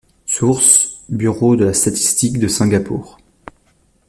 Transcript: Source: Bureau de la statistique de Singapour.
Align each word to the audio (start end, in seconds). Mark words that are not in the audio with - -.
Source: 0.25 1.03
Bureau 1.09 1.55
de 1.55 1.63
la 1.65 1.73
statistique 1.75 2.39
de 2.39 2.47
Singapour. 2.47 3.19